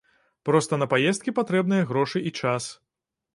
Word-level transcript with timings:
Проста 0.47 0.79
на 0.83 0.87
паездкі 0.93 1.33
патрэбныя 1.41 1.83
грошы 1.91 2.23
і 2.31 2.33
час. 2.41 2.73